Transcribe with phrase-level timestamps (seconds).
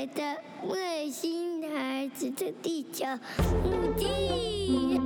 [0.00, 0.24] 来到
[0.66, 3.04] 外星孩子的地球
[3.66, 4.98] 日记。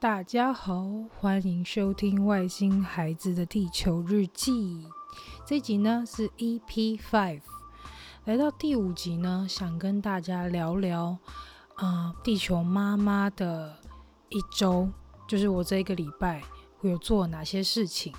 [0.00, 0.86] 大家好，
[1.20, 4.86] 欢迎收听《外星孩子的地球日记》。
[5.46, 7.42] 这集呢是 EP Five，
[8.24, 11.18] 来到第五集呢，想跟大家聊聊
[11.74, 13.76] 啊、地球妈妈的
[14.30, 14.88] 一周，
[15.28, 16.42] 就是我这一个礼拜。
[16.78, 18.12] 会有做哪些事情？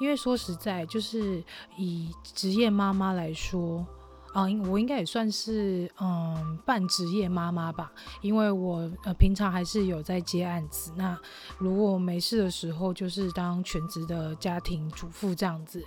[0.00, 1.42] 因为说实在，就是
[1.76, 3.86] 以职业妈妈来说，
[4.34, 10.92] 啊，我应该也算是嗯半职业妈妈吧，因为我呃平常还是有在接案子。
[10.96, 11.16] 那
[11.56, 15.82] 如果没事的时候，就是当全职的家庭主妇这样子。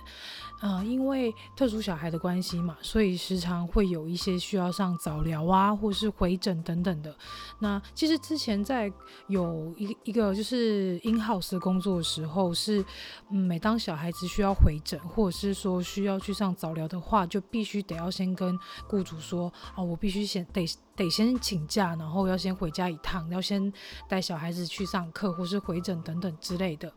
[0.60, 7.14] 嗯，因为特殊小孩的关系嘛，所以时常会有一些需要上早疗啊，或是回诊等等的。
[7.60, 8.92] 那其实之前在
[9.28, 12.84] 有一一个就是 in house 工作的时候，是
[13.30, 20.64] 嗯，每当小孩子需要回诊，或者是说需要去上早疗的话，就必须得要先跟雇主说啊，我必须先得。
[20.98, 23.72] 得先请假，然后要先回家一趟，要先
[24.08, 26.92] 带小孩子去上课或是回诊等等之类的。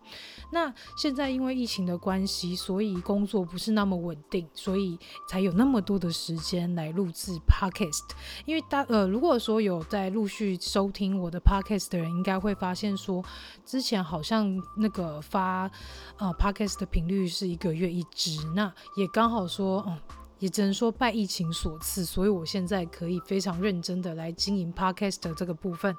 [0.52, 4.98] 那现在因为疫情的关系，所以工作不是那么稳定，所以
[5.30, 8.10] 才有那么多的时间来录制 podcast。
[8.46, 13.24] 因为大呃，如果说有在陆续收听我的 podcast 的人，应该会发现说，
[13.64, 15.70] 之前好像那个发
[16.18, 19.96] 呃 podcast 的频率是一个月一支，那也刚好说，嗯。
[20.42, 25.96] 也只能说拜疫情所赐，所以我现在可以非常认真的来经营 Podcast 的这个部分。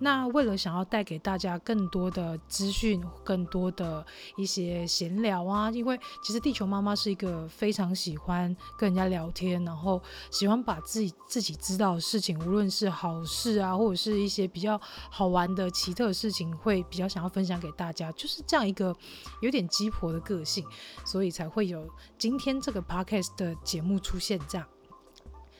[0.00, 4.04] 那为了想要带给大家更多的资讯，更多的
[4.36, 18.92] 一些闲聊啊，因为其实地球妈妈是一个非常喜欢跟人家聊天，然后喜欢把自己自己知道的事情，无论是好事啊，或者是一些比较好玩的奇特的事情，会比较想要分享给大家，就是这样一个
[19.40, 20.66] 有点鸡婆的个性，
[21.04, 24.66] 所以才会有今天这个 Podcast 的节目出现这样，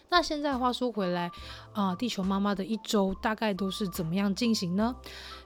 [0.08, 1.30] 那现在话说回来
[1.74, 4.96] 啊，地球妈妈的一周大概都是怎么样进行呢？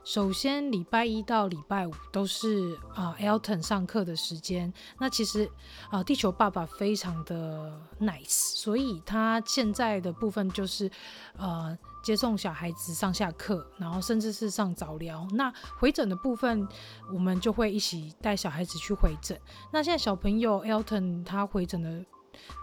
[0.05, 4.73] 首先，礼拜一到礼拜五都是啊 Elton 上课的时间。
[4.99, 5.51] 那其实
[5.89, 10.89] 啊，地球爸爸非常的 nice，所以他现在的部分就是
[11.37, 15.27] 呃接送小孩子上下课，然后甚至是上早疗。
[15.33, 16.65] 那回诊的部分，
[17.11, 19.37] 我们就会一起带小孩子去回诊。
[19.73, 22.05] 那现在小朋友 Elton 他回诊的。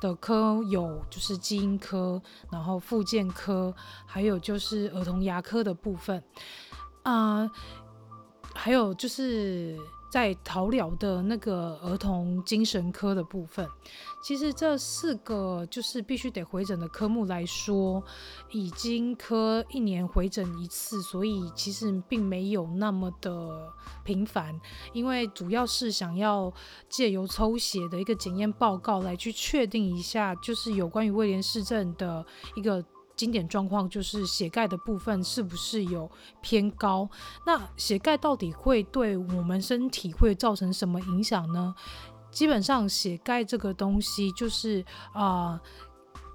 [0.01, 2.21] 的科有就是基因科，
[2.51, 3.75] 然后附件科，
[4.06, 6.23] 还有就是儿童牙科的部分，
[7.03, 7.51] 啊、
[8.55, 9.78] 还有就是。
[10.11, 13.69] 在桃疗的那个儿童精神科的部分，
[14.23, 18.03] 其实这四个就是必须得回诊的科目来说，
[18.51, 23.73] 已经科一年回诊一次，所以其实并没有那么的
[24.05, 24.59] 频繁，
[24.93, 26.53] 因为主要是想要
[26.89, 32.85] 借由抽血的一个检验报告来去确定一下，就是有关于威廉氏症的一个。
[33.19, 37.06] 经典状况就是血钙的部分是不是有偏高？
[37.45, 41.75] 那血钙到底会对我们身体会造成什么影响呢？
[42.31, 45.61] 基本上血钙这个东西就是啊、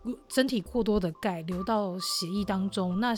[0.03, 3.15] 呃，身体过多的钙流到血液当中，那。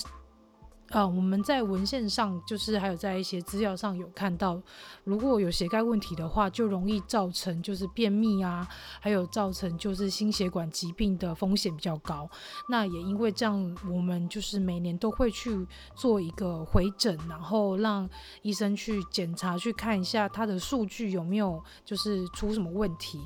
[0.95, 4.61] 呃，我们在文献上，就是还有在一些资料上有看到，
[5.03, 8.65] 如果有血钙问题的话，就容易造成就是便秘啊，
[9.01, 12.29] 还有造成就是心血管疾病的风险比较高。
[12.69, 18.09] 那也因为这样，我们就是每年都会去做一个回诊，然后让
[18.41, 23.19] 医生去检查，去看一下他的数据有没有就是出什么问题。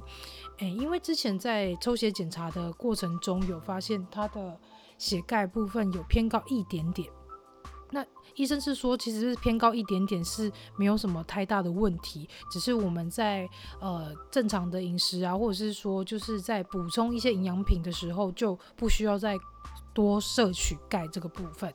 [0.58, 4.60] 诶，因为之前在抽血检查的过程中，有发现他的
[4.98, 7.08] 血钙部分有偏高一点点。
[7.92, 8.06] 那
[8.36, 19.38] 医生是说，其实是偏高一点点，是没有什么太大的问题，只是我们在呃正常的饮食啊，或者是说就是在补充一些营养品的时候，就不需要再
[19.94, 21.74] 多摄取钙这个部分。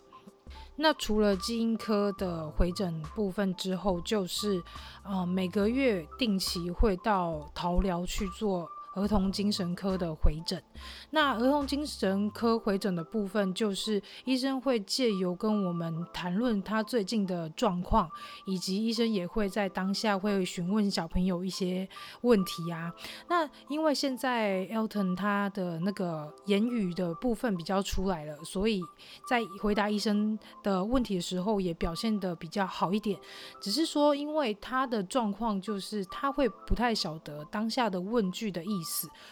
[0.77, 4.63] 那除了基因科的回诊部分之后，就是
[5.03, 8.69] 呃每个月定期会到桃疗去做。
[8.95, 10.63] 儿童精神科的回诊，
[11.11, 18.09] 那儿童精神科回诊的部分，就是医生会借由跟我们谈论他最近的状况，
[18.47, 21.89] 以及医生也会在当下会询问小朋友一些
[22.23, 22.93] 问题啊。
[23.29, 28.81] 那因为现在 Elton 他的那个言语的部分比较出来了，所以
[29.29, 33.19] 在回答医生的问题的时候也表现得比较好一点。
[33.61, 38.83] 只是说，因为他的状况就是他会不太晓得当下的问句的意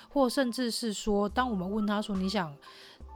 [0.09, 2.55] 或甚至是说，当我们问他说，你想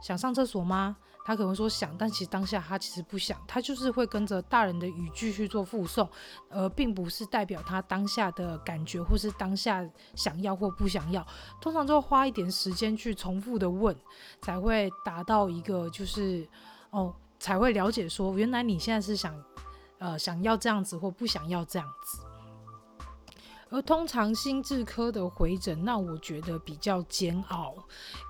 [0.01, 0.95] 想上厕所吗？
[1.25, 6.07] 他可能说想，但其实当下他其实不想，他就是会跟着大人的语句去做复诵，
[6.49, 9.85] 而并不是代表他当下的感觉或是当下
[10.15, 11.27] 想要或不想要。
[11.59, 13.93] 通常就会花一点时间去重复的问，
[14.41, 16.47] 才会达到一个就是
[16.91, 19.35] 哦，才会了解说原来你现在是想
[19.97, 22.21] 呃想要这样子或不想要这样子。
[23.69, 27.73] 而通常心智科的回诊，那我觉得比较煎熬，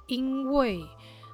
[0.08, 0.86] 因为。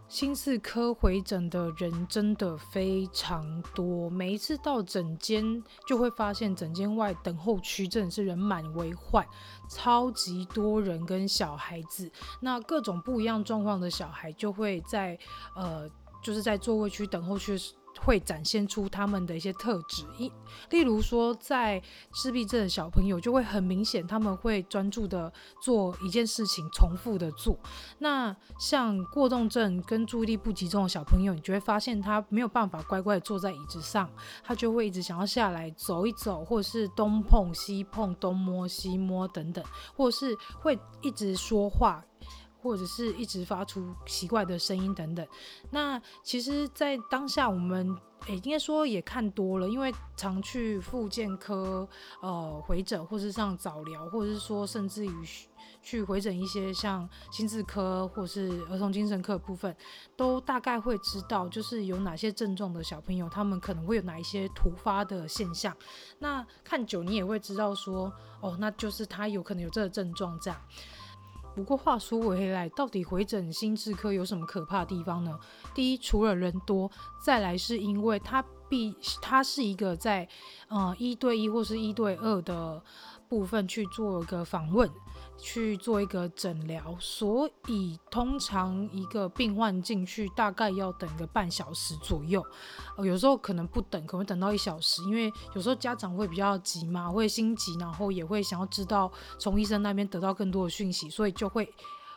[0.09, 9.25] 心智科回诊的人真的非常多，每一次到诊间就会发现诊间外等候区真的是人满为患，
[9.67, 12.11] 超级多人跟小孩子，
[12.41, 15.17] 那各种不一样状况的小孩就会在
[15.55, 15.89] 呃，
[16.21, 17.57] 就是在座位区等候区。
[18.05, 20.31] 会展现出他们的一些特质，一
[20.69, 27.57] 例如说，在自闭症的小朋友就会很明显，他们会专注的做一件事情，重复的做。
[27.99, 34.09] 那像过动症跟注意力不集中的小朋友，你就会发现他没有办法乖乖的坐在椅子上，
[34.43, 39.63] 他就会一直想要下来走一走，或者是东碰西碰，东摸西摸等等，
[39.95, 42.03] 或者是会一直说话。
[42.63, 45.27] 或者是一直发出奇怪的声音等等，
[45.69, 47.95] 那其实，在当下我们
[48.27, 51.85] 诶、应该说也看多了，因为常去复健科
[52.21, 55.11] 呃回诊，或是上早疗，或者是说甚至于
[55.81, 59.75] 去回诊一些像心智科或是儿童精神科部分，
[60.15, 65.75] 都大概会知道，就是有哪些症状的小朋友，他们可能会有哪一些突发的现象。
[66.19, 70.57] 那看久，你也会知道说，哦，那就是他有可能有这个症状这样。
[71.55, 75.37] 不过话说回来，到底回诊心智科有什么可怕的地方呢？
[75.73, 76.89] 第一，除了人多，
[77.21, 80.27] 再来是因为它必它是一个在
[80.67, 82.81] 呃一对一或是一对二的
[83.29, 84.89] 部分去做一个访问。
[85.37, 92.45] 去做一个诊疗，所以通常一个病患进去大概要等个半小时左右，
[92.97, 101.71] 呃，有时候可能不等，可能等到一小时，因为有时候家长会比较急嘛，会心急，然后也会想要知道从医生那边得到更多的讯息，所以就会。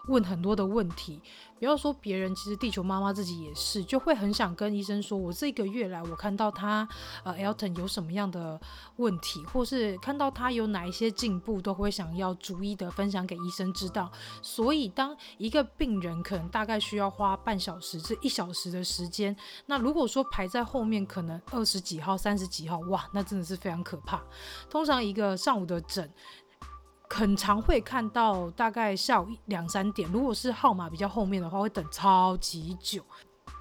[0.08, 1.20] 问很多的问题，
[1.58, 6.88] 不要说别人，其实地球妈妈自己也是，就会很想跟医生说，我这个月来我看到他，
[7.24, 8.60] 呃，Elton 有什么样的
[8.96, 14.10] 问题，或是看到他有哪一些进步，都会想要逐一的分享给医生知道。
[14.42, 19.36] 所以，当一个病人可能大概需要花半小时至一小时的时间，
[19.66, 24.22] 那如果说排在后面，可能二十几号、三十几号，哇，那真的是非常可怕。
[24.70, 26.12] 通常一个上午的诊。
[27.08, 33.02] 很常会看到大概下午两三点，如果是号码比较后面的话，会等超级久。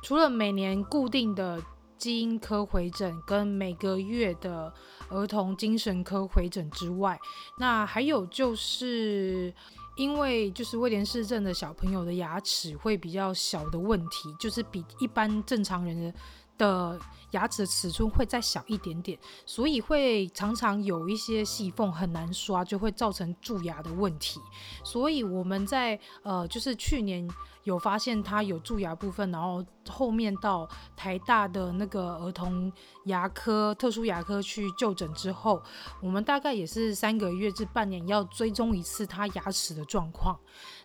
[0.02, 1.62] 除了每年固定的
[1.98, 4.74] 基因科回诊跟每个月的
[5.10, 7.20] 儿童精神科回诊之外，
[7.58, 9.54] 那还有就是
[9.96, 16.14] 因为就是威廉氏症的小朋友的牙齿会比较小的问题，就是比一般正常人的。
[16.58, 17.00] 的
[17.32, 24.40] 牙齿尺寸会再小一点点，所以会常常有一些细缝很难刷，就会造成蛀牙的问题。
[24.84, 27.28] 所以我们在呃，就是去年。
[27.66, 32.72] 有发现他有蛀牙部分，然后后面到台大的那个儿童
[33.06, 35.60] 牙科、特殊牙科去就诊之后，
[36.00, 40.40] 我们大概也是三个月至半年要追踪一次他牙齿的状况。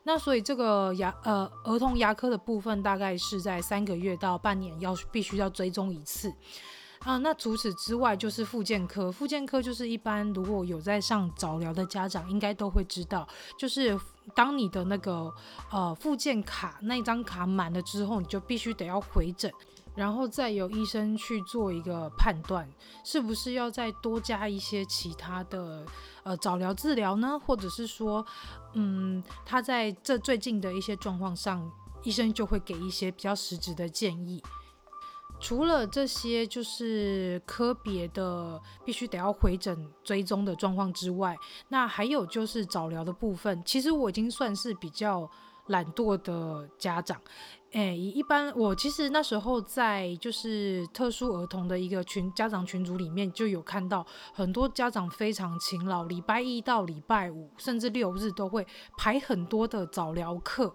[0.05, 6.32] 那所以这个牙呃儿童牙科的部分大概是在三个月到半年要必须要追踪一次。
[7.00, 13.26] 啊，那除此之外就是复健科，复健科就是一般如果有在上早疗的家长应该都会知道，
[13.58, 13.99] 就是
[14.35, 15.32] 当你的那个
[15.70, 19.50] 呃复健卡那一张卡满了之后，你就必须得要回诊，
[20.00, 22.66] 然后再由医生去做一个判断，
[23.04, 25.85] 是不是要再多加一些其他的
[26.23, 27.38] 呃早疗治疗呢？
[27.38, 28.25] 或者是说，
[28.73, 31.71] 嗯，他在这最近的一些状况上，
[32.02, 34.42] 医生就会给一些比较实质的建议。
[35.38, 41.37] 除了这些，就是科别的必须得要回诊追踪的状况之外，
[41.69, 43.62] 那还有就是早疗的部分。
[43.66, 45.30] 其实我已经算是比较
[45.71, 47.21] 懒惰的家长，
[47.73, 60.75] 诶，一般我其实那时候在就是特殊儿童的一个群家长群组里面就有看到很多家长非常勤劳，礼拜一到礼拜五甚至六日都会排很多的早疗课。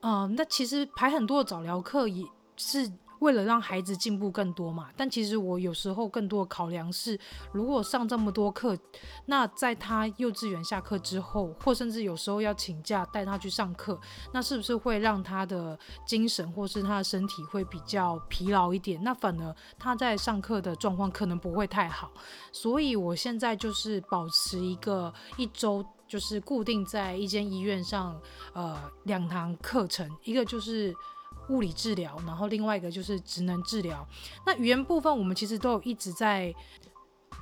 [0.00, 2.24] 嗯，那其实排很多的早疗课也
[2.56, 2.92] 是。
[3.20, 7.18] 为了让孩子进步更多嘛，但其实我有时候更多的考量是，
[7.52, 8.76] 如果上这么多课，
[9.26, 13.98] 那在他幼稚园下课之后，或甚至有时候要请假带他去上课，
[14.32, 19.02] 那是不是会让他的精神或是他的身体会比较疲劳一点？
[19.02, 22.10] 那反而他在上课的状况可能不会太好。
[22.52, 28.20] 所以我现在就是保持一个一周就是固定在一间医院上，
[28.52, 30.94] 呃，两堂课程，一个就是。
[31.48, 34.06] 物理治疗，然后另外一个就是职能治疗。
[34.46, 36.54] 那语言部分，我们其实都有一直在。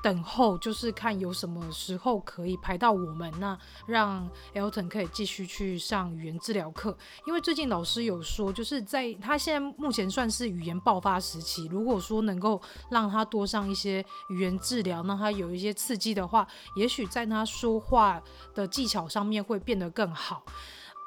[0.03, 3.59] 等候就是看有什么时候可以排到我们，那
[3.89, 6.97] 让 Elton 可以继续去上语言治疗课。
[7.27, 12.61] 因为最近老师有说，就是在他现在目前算是语言爆发时期，如果说能够
[12.91, 16.47] 让他多上一些语言治疗，让他有一些刺激的话，
[16.77, 18.23] 也许在他说话
[18.55, 20.45] 的技巧上面会变得更好。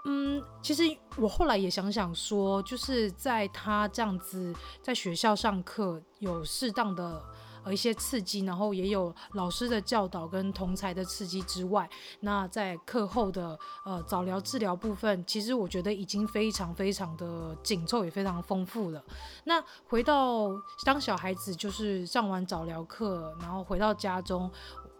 [0.06, 0.84] 嗯，其实
[1.18, 7.22] 我后来也想想说，就是在他这样子在学校上课有适当的。
[7.62, 11.88] 呃，一些刺激，然后也有老师的教导跟同才的刺激之外，
[12.22, 19.04] 那在课后的呃早疗治疗部分，其实我觉得已经非常非常的紧凑，也非常丰富了。
[19.44, 20.52] 那回到
[20.86, 24.50] 当小孩子就是上完早疗课，然后回到家中。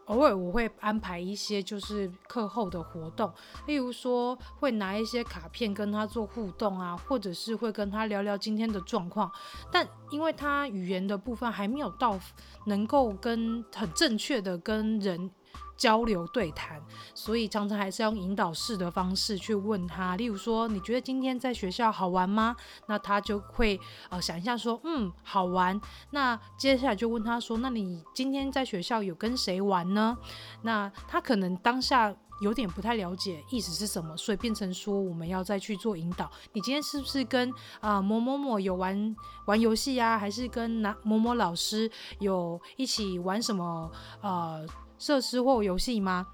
[0.10, 3.32] 偶尔我会安排一些就是课后的活动，
[3.68, 9.32] 例如说会拿一些卡片跟他做互动啊，或者是会跟他聊聊今天的状况。
[9.72, 12.20] 但因为他语言的部分还没有到
[12.66, 15.32] 能够跟很正确的跟人。
[15.78, 16.82] 交流对谈，
[17.16, 20.18] 所以常常还是要用引导式的方式去问他。
[20.18, 22.54] 例如说，你觉得今天在学校好玩吗？
[22.88, 23.80] 那他就会
[24.10, 25.80] 呃想一下说，嗯，好玩。
[26.12, 30.18] 那接下来就问他说，那你今天在学校有跟谁玩呢？
[30.64, 36.30] 那他可能当下有点不太了解意思是什么，所以变成说我们要再去做引导。
[36.52, 39.16] 你今天是不是跟啊、某某某有玩
[39.46, 40.20] 玩游戏呀？
[40.20, 41.90] 还是跟哪某某老师
[42.20, 43.90] 有一起玩什么
[44.20, 44.68] 呃？
[45.00, 46.28] 设施或游戏吗？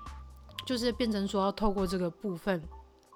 [0.65, 2.61] 就是变成说要透过这个部分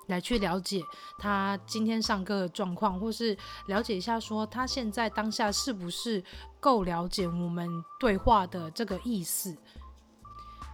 [0.05, 0.81] 来去了解
[1.17, 6.23] 他今天上课的状况，或是了解一下说他现在当下是不是
[6.59, 7.67] 够了解我们
[7.99, 9.57] 对话的这个意思。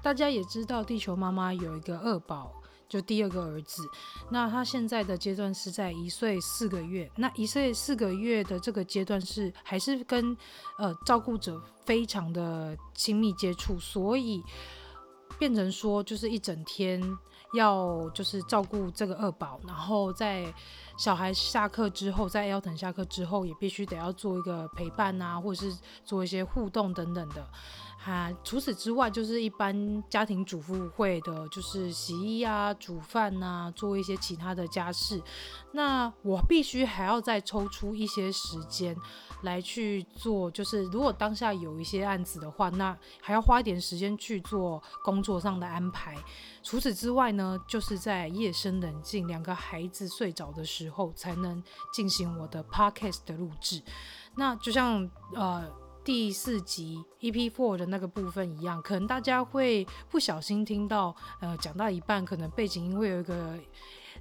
[0.04, 2.52] 大家也知道，地球妈妈有一个二宝，
[2.88, 3.84] 就第二个儿子。
[4.30, 7.10] 那他现在的阶段是在一岁四个月。
[7.16, 10.36] 那一岁四个月的这个阶段是还是跟
[10.78, 14.44] 呃照顾者非常的亲密接触，所以
[15.38, 17.02] 变成说就是一整天
[17.54, 20.54] 要就是照顾这个二宝，然后在
[20.98, 27.48] 小孩下课之后，在 Elton 下课之后，也必须得要做一个陪伴啊，或者是做一些互动等等的。
[28.06, 35.20] 啊，除此之外，就是一般家庭主妇会的，就是洗衣啊、煮饭啊，做一些其他的家事。
[35.72, 38.96] 那我必须还要再抽出一些时间
[39.42, 46.16] 来去做，就是如果当下有一些案子的话，那还要花一点时间去做工作上的安排。
[46.62, 53.82] 除此之外呢，就是在夜深人静、两个孩子睡着的时候，才能进行我的 podcast 的录制。
[54.36, 55.85] 那就像呃。
[56.06, 63.58] 第四集 EP Four 的那个部分一样，可能大家会不小心听到，呃，讲到一半，可能背景音会有一个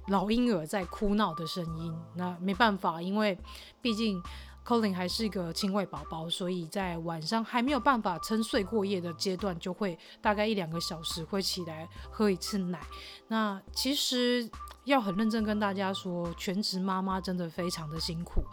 [0.07, 1.95] 老婴儿在哭闹的声音。
[2.15, 3.37] 那没办法，因为
[3.83, 4.19] 毕竟
[4.65, 12.81] Colin 还是一个亲喂宝宝，所以在晚上还没有办法撑睡过夜的阶段，就会大概一两个小时会起来喝一次奶。
[13.27, 14.49] 那其实
[14.85, 18.43] 要很认真跟大家说，全职妈妈真的非常的辛苦。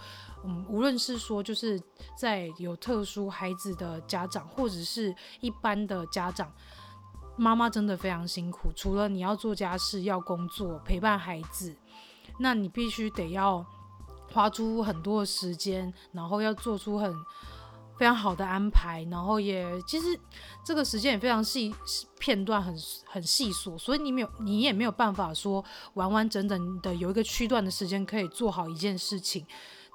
[0.45, 1.81] 嗯，无论是说就是
[2.17, 6.53] 在有特殊孩子的家长，或者是一般的家长，
[7.37, 8.73] 妈妈真的非常辛苦。
[8.75, 11.77] 除了你要做家事、要工作、陪伴孩子，
[12.39, 13.65] 那你必须得要
[14.33, 17.15] 花出很多的时间，然后要做出很
[17.97, 20.19] 非常好的安排，然后也其实
[20.65, 21.73] 这个时间也非常细
[22.19, 22.75] 片段很
[23.07, 29.47] 很细琐，所以你没有你也没有办法说完完整整的有一个区段的时间可以做好一件事情。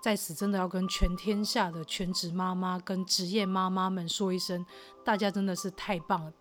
[0.01, 4.65] 在此，真的要跟全天下的全职妈妈跟职业妈妈们说一声，
[5.03, 6.31] 大家真的是太棒了，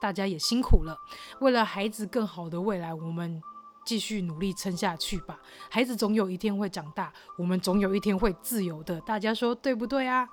[0.00, 0.96] 大家也辛苦了。
[1.40, 3.40] 为了孩子更好的未来，我们
[3.86, 5.38] 继续努力撑下去吧。
[5.70, 9.00] 孩子总有一天会长大，我们总有一天会自由的。
[9.02, 10.28] 大家说对不对啊？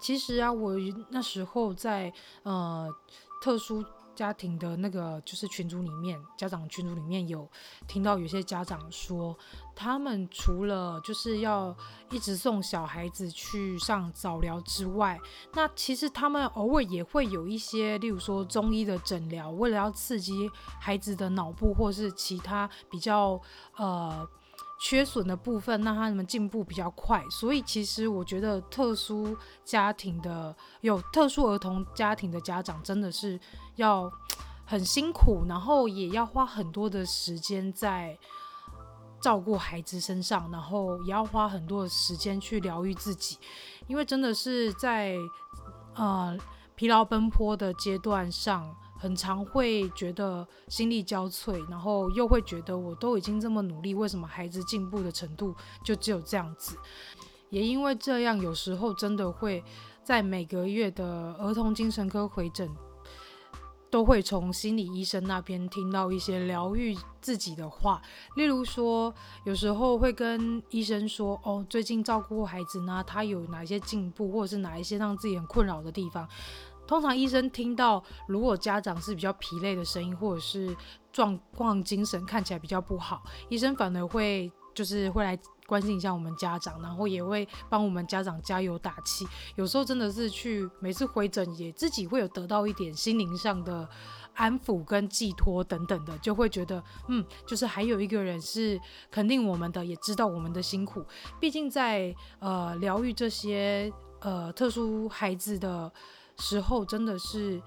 [0.00, 0.74] 其实啊，我
[1.10, 2.12] 那时候在
[2.44, 2.88] 呃
[3.42, 3.84] 特殊。
[4.18, 7.48] 家庭的那个就是群组里面，家长群组里面有
[7.86, 9.38] 听到有些家长说，
[9.76, 11.72] 他们除了就是要
[12.10, 15.16] 一直送小孩子去上早疗之外，
[15.52, 23.40] 那其实他们偶尔也会有一些，例如说中医的诊疗，为了要刺激孩子的脑部或是其他比较
[23.76, 24.28] 呃。
[24.80, 27.20] 缺损的部分，让他们进步比较快。
[27.28, 33.36] 所以，其实我觉得特殊家庭的有特殊儿童家庭的家长，真的是
[33.78, 34.12] 要
[34.66, 38.18] 很辛苦，然后也要花很多的时间在
[39.20, 43.38] 照顾孩子身上，然后也要花很多的时间去疗愈自己，
[43.86, 45.16] 因为真的是在
[45.94, 46.36] 呃
[46.74, 48.76] 疲劳奔波的阶段上。
[49.00, 55.54] 很常会觉得心力交瘁，然后又会觉得我都已经这么努力，为什么孩子进步的程度
[55.84, 56.76] 就只有这样子？
[57.48, 59.62] 也因为这样，有时候真的会
[60.02, 62.68] 在每个月的儿童精神科回诊，
[63.90, 68.00] 都会从心理医生那边听到一些疗愈自己的话，
[68.36, 69.12] 例如说，
[69.44, 76.28] 有时候会跟医生说：“哦，最近照顾孩子呢，他有哪一些进步，或者是哪一些让自己很困扰的地方。”
[76.86, 80.74] 通常医生听到，如果家长是比较疲累的声音，或者是
[81.12, 85.38] 状况精神看起来比较不好，医生反而会就是会来
[85.68, 89.28] 关心一下我们家长，然后也会帮我们家长加油打气。
[89.56, 93.86] 有时候真的是去每次回诊，也自己会有得到一点心灵上的
[94.32, 101.04] 安抚跟寄托等等的，就会觉得嗯，就是还有一个人是肯定我们的，也知道我们的辛苦。
[101.38, 105.92] 毕竟在呃疗愈这些呃特殊孩子的。
[106.40, 107.60] 时候真的是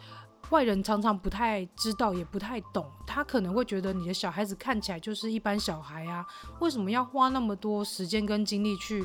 [0.51, 2.85] 外人常常不太知道，也不太懂。
[3.07, 6.25] 他可能会觉得你的小孩子看起来就是一般小孩啊，
[6.59, 9.03] 为什么要花那么多时间跟精力去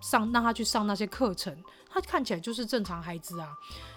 [0.00, 1.56] 上，让他去上那些课程？
[1.90, 3.48] 他看起来就是正常孩子啊。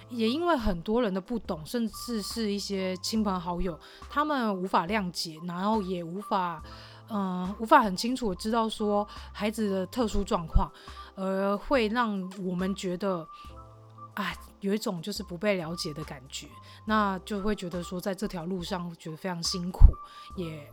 [0.10, 6.62] 也因为很多人的不懂，甚至是一些亲朋好友，他们无法谅解，然后也无法，
[7.10, 10.72] 嗯、无法很清楚的知道说孩子的特殊状况，
[11.16, 13.28] 而会让我们觉得，
[14.16, 14.34] 啊。
[14.62, 16.48] 有一种就是不被了解的感觉，
[16.86, 19.94] 那就会觉得说，在这条路上觉得非常辛苦，
[20.36, 20.68] 也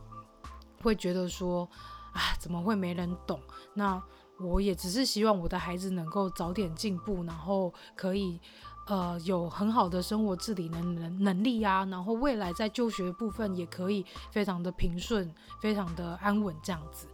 [0.81, 1.69] 会觉得说，
[2.11, 3.39] 啊，怎么会没人懂？
[3.75, 4.01] 那
[4.39, 8.41] 我也只是希望我的孩子能够早点进步，然后可以
[8.87, 15.31] 呃有很好的生活自理能能能力啊，然后未来在就学的部分也可以非常的平顺，
[15.61, 17.05] 非常的安稳这样子。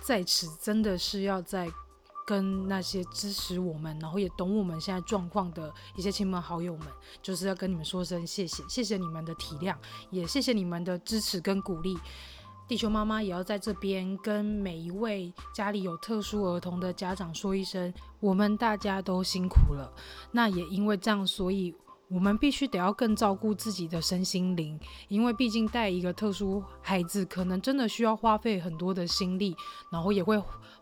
[0.00, 1.68] 在此真的是要在。
[2.26, 6.86] 跟那些支持我们，然后也懂我们现在状况的一些亲朋好友们，
[7.22, 9.74] 就是要跟你们说声谢谢，谢谢你们的体谅，
[10.10, 11.98] 也谢谢你们的支持跟鼓励。
[12.68, 19.92] 地球妈妈也要在这边跟每一位家里有特殊儿童的家长说一声，我们大家都辛苦了。
[20.30, 21.74] 那也因为这样，所以。
[22.12, 29.54] 我们必须得要更照顾自己的身心灵，因为毕竟带一个特殊孩子，可能真的需要花费很多的心力，
[29.92, 30.36] 然后也会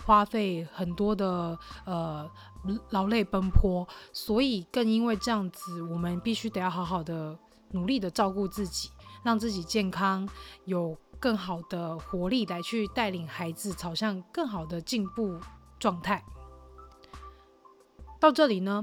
[0.09, 2.27] 花费很多的呃
[2.89, 7.39] 劳累奔波，所以更因为这样子，我们必须得要好好的
[7.73, 8.89] 努力的照顾自己，
[9.23, 10.27] 让自己健康，
[10.65, 15.39] 有更好的活力来去带领孩子朝向更好的进步
[15.79, 16.25] 状态。
[18.19, 18.83] 到这里呢。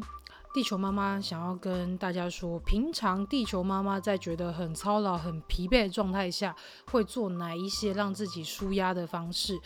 [0.55, 6.55] 地球妈妈想要跟大家说，平常地球妈妈在觉得很操劳、很疲惫的状态下，
[6.89, 9.59] 会做哪一些让自己舒压的方式？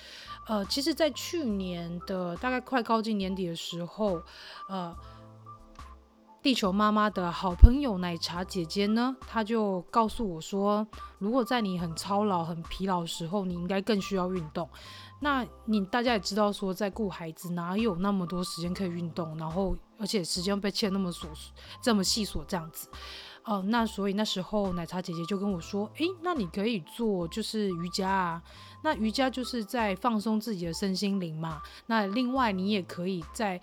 [0.48, 4.20] 呃，其实，在去年的大概快靠近年底的时候，
[4.68, 4.96] 呃，
[6.42, 10.88] 地球妈妈的好朋友奶茶姐姐呢，她就告诉我说，
[11.20, 14.68] 如果在你很操劳、很疲劳的时候，你应该更需要运动。
[15.22, 21.28] 那你大家也知道，说在顾孩子哪有那么多时间可以运动，然后而且时间被切那么琐，
[21.82, 22.88] 这么细琐这样子，
[23.44, 28.42] 哦、那所以那时候奶茶姐姐就跟我说，诶，那你可以做就是瑜伽啊，
[28.82, 31.62] 那瑜伽就是在放松自己的身心灵嘛。
[31.88, 33.60] 那另外你也可以在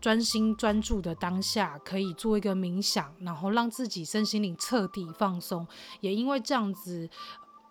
[0.00, 5.66] 专心专注的当下，可以做一个冥想，然后让自己身心灵彻底放松。
[6.00, 7.10] 也因为这样子，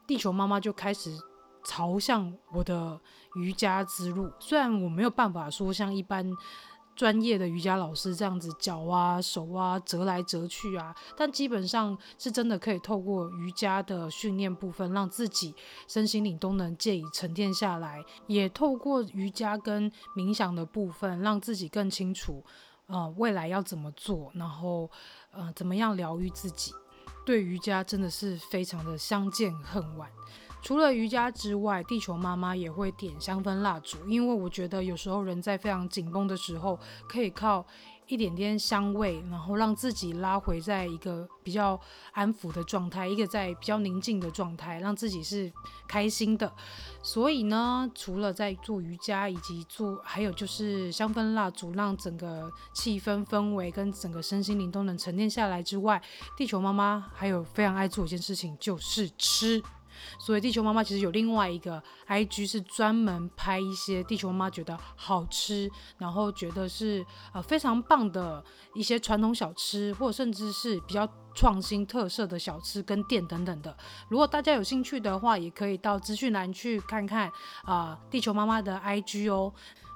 [0.05, 1.17] 地球妈妈就开始。
[1.63, 2.99] 朝向我的
[3.36, 6.30] 瑜伽之路，虽然我没有办法说像一般
[6.95, 15.56] 专业的瑜伽老师这样子脚啊手啊折来折去啊，但基本上是真的可以透过瑜伽的训练部分，让自己
[15.88, 22.45] 身心灵都能借以沉淀下来，也透过瑜伽跟冥想的部分，让自己更清楚，
[22.86, 24.91] 呃，未来要怎么做，然后
[25.32, 26.71] 呃，怎么样疗愈自己。
[27.26, 30.08] 对瑜伽真的是非常的相见恨晚。
[30.63, 37.65] 除了瑜伽之外，地球妈妈也会点香氛蜡烛，因为我觉得有时候人在非常紧绷的时候，可以靠
[38.08, 41.78] 一点点香味，然后让自己拉回在一个比较
[42.13, 45.52] 安抚的状态，一个在比较宁静的状态，让自己是
[45.86, 46.49] 开心的。
[47.02, 56.02] 所以呢，除了在做瑜伽，以及做还有就是香氛蜡烛，让整个气氛氛围跟整个身心灵都能沉淀下来之外，
[56.38, 59.62] 地球妈妈还有非常爱做一件事情，就是吃。
[60.19, 73.75] 所以地球妈妈其实有另外一个 IG 是专门拍一些地球妈妈觉得好吃，然后觉得是呃非常棒的一些传统小吃，或甚至是比较创新特色的小吃跟店等等的。
[74.10, 77.32] 如果大家有兴趣的话，也可以到资讯栏去看看
[77.63, 79.53] 啊、地球妈妈的 IG 哦。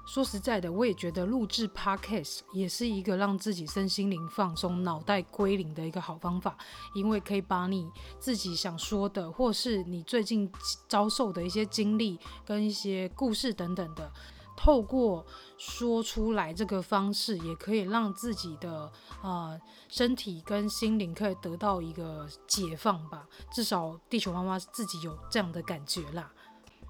[0.08, 6.58] 说实在的，我也觉得录制 Podcast 也是一个让自己身心灵放松、脑袋归零的一个好方法，
[6.96, 10.50] 因为可以把你自己想说的，或是你最近
[10.88, 14.10] 遭受的一些经历跟一些故事等等的，
[14.56, 15.26] 透过
[15.58, 18.90] 说出来这个方式，也可以让自己的
[19.22, 23.28] 呃身体跟心灵可以得到一个解放吧。
[23.52, 26.32] 至少地球妈妈自己有这样的感觉啦。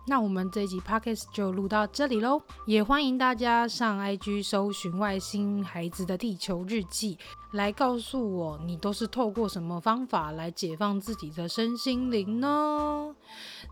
[0.09, 7.17] 那我们这一集 Podcast 就录到这里喽，也欢迎大家上 IG 搜寻外星孩子的地球日记，
[7.51, 13.13] 来告诉我你都是透过什么方法来解放自己的身心灵呢？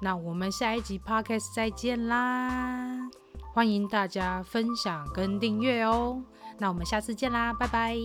[0.02, 3.10] 那我们下一集 Podcast 再见啦，
[3.54, 6.22] 欢迎大家分享跟订阅哦。
[6.60, 7.96] 那我们下次见啦，拜拜。